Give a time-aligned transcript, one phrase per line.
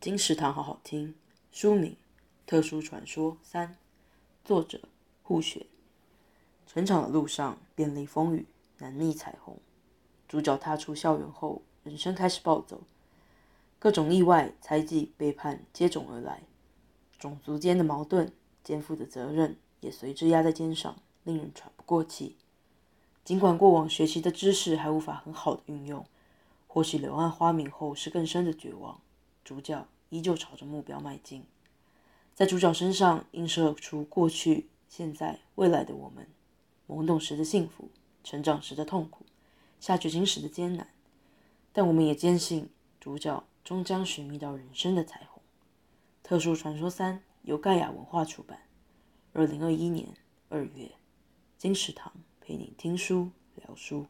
[0.00, 1.14] 金石堂好好听。
[1.52, 1.92] 书名
[2.46, 3.68] 《特殊传说三》，
[4.42, 4.80] 作者
[5.22, 5.66] 护雪。
[6.66, 8.46] 成长的路上，遍历风雨，
[8.78, 9.58] 难觅彩虹。
[10.26, 12.80] 主角踏出校园后，人生开始暴走，
[13.78, 16.44] 各种意外、猜忌、背叛接踵而来，
[17.18, 18.32] 种族间的矛盾、
[18.64, 22.36] 肩负的责任也随之压在肩上，令人喘不过气。
[23.22, 26.06] 尽管过往学习的知识还无法很好的运用，
[26.66, 28.98] 或许柳暗花明后是更深的绝望。
[29.44, 31.44] 主角依旧朝着目标迈进，
[32.34, 36.26] 在主角身上映射出过去、现在、未来的我们，
[36.88, 37.90] 懵懂时的幸福，
[38.22, 39.24] 成长时的痛苦，
[39.80, 40.88] 下决心时的艰难。
[41.72, 42.68] 但我们也坚信，
[43.00, 45.42] 主角终将寻觅到人生的彩虹。
[46.22, 48.60] 特殊传说三由盖亚文化出版，
[49.32, 50.08] 二零二一年
[50.48, 50.92] 二月。
[51.58, 54.06] 金石堂陪你听书聊书。